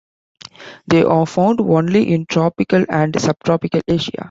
They 0.87 1.03
are 1.03 1.27
found 1.27 1.61
only 1.61 2.11
in 2.11 2.25
tropical 2.25 2.83
and 2.89 3.13
subtropical 3.21 3.81
Asia. 3.87 4.17